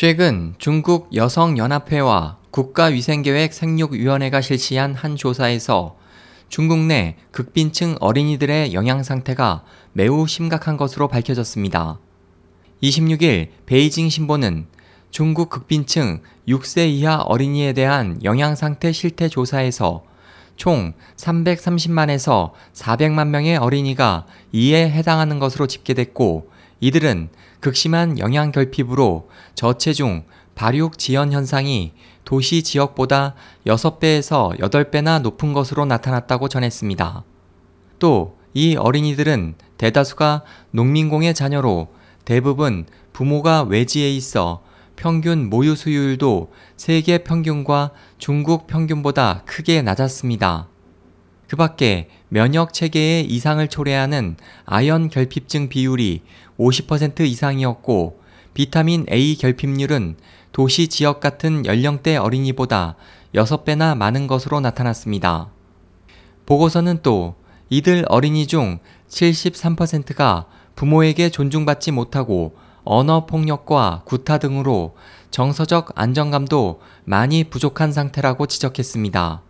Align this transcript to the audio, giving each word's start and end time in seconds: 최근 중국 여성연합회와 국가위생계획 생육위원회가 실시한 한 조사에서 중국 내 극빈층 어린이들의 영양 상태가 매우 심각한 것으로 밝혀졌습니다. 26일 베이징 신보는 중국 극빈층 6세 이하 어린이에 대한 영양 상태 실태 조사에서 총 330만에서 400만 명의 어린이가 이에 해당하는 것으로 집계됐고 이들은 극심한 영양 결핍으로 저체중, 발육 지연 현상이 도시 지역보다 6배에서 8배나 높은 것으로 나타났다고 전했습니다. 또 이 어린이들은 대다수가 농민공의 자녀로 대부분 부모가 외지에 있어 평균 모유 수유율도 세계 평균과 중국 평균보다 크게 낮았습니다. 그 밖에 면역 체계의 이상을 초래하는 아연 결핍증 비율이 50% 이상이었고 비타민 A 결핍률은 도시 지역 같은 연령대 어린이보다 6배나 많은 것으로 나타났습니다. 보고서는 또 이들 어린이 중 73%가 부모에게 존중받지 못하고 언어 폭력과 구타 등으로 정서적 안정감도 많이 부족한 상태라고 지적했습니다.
최근 0.00 0.54
중국 0.56 1.14
여성연합회와 1.14 2.38
국가위생계획 2.52 3.52
생육위원회가 3.52 4.40
실시한 4.40 4.94
한 4.94 5.14
조사에서 5.14 5.98
중국 6.48 6.78
내 6.78 7.16
극빈층 7.32 7.96
어린이들의 8.00 8.72
영양 8.72 9.02
상태가 9.02 9.62
매우 9.92 10.26
심각한 10.26 10.78
것으로 10.78 11.06
밝혀졌습니다. 11.08 11.98
26일 12.82 13.48
베이징 13.66 14.08
신보는 14.08 14.68
중국 15.10 15.50
극빈층 15.50 16.22
6세 16.48 16.88
이하 16.88 17.18
어린이에 17.18 17.74
대한 17.74 18.24
영양 18.24 18.54
상태 18.54 18.92
실태 18.92 19.28
조사에서 19.28 20.02
총 20.56 20.94
330만에서 21.16 22.52
400만 22.72 23.26
명의 23.28 23.58
어린이가 23.58 24.24
이에 24.52 24.90
해당하는 24.90 25.38
것으로 25.38 25.66
집계됐고 25.66 26.48
이들은 26.80 27.28
극심한 27.60 28.18
영양 28.18 28.52
결핍으로 28.52 29.28
저체중, 29.54 30.24
발육 30.54 30.98
지연 30.98 31.32
현상이 31.32 31.92
도시 32.24 32.62
지역보다 32.62 33.34
6배에서 33.66 34.58
8배나 34.58 35.22
높은 35.22 35.52
것으로 35.52 35.84
나타났다고 35.84 36.48
전했습니다. 36.48 37.24
또 37.98 38.40
이 38.54 38.76
어린이들은 38.76 39.54
대다수가 39.78 40.42
농민공의 40.72 41.34
자녀로 41.34 41.88
대부분 42.24 42.86
부모가 43.12 43.62
외지에 43.62 44.10
있어 44.10 44.62
평균 44.96 45.48
모유 45.48 45.76
수유율도 45.76 46.52
세계 46.76 47.18
평균과 47.18 47.92
중국 48.18 48.66
평균보다 48.66 49.42
크게 49.46 49.82
낮았습니다. 49.82 50.68
그 51.50 51.56
밖에 51.56 52.08
면역 52.28 52.72
체계의 52.72 53.24
이상을 53.24 53.66
초래하는 53.66 54.36
아연 54.66 55.08
결핍증 55.08 55.68
비율이 55.68 56.22
50% 56.60 57.22
이상이었고 57.22 58.20
비타민 58.54 59.04
A 59.10 59.34
결핍률은 59.34 60.14
도시 60.52 60.86
지역 60.86 61.18
같은 61.18 61.66
연령대 61.66 62.14
어린이보다 62.14 62.94
6배나 63.34 63.96
많은 63.96 64.28
것으로 64.28 64.60
나타났습니다. 64.60 65.48
보고서는 66.46 67.00
또 67.02 67.34
이들 67.68 68.04
어린이 68.08 68.46
중 68.46 68.78
73%가 69.08 70.46
부모에게 70.76 71.30
존중받지 71.30 71.90
못하고 71.90 72.54
언어 72.84 73.26
폭력과 73.26 74.02
구타 74.04 74.38
등으로 74.38 74.94
정서적 75.32 75.94
안정감도 75.96 76.80
많이 77.04 77.42
부족한 77.42 77.90
상태라고 77.90 78.46
지적했습니다. 78.46 79.49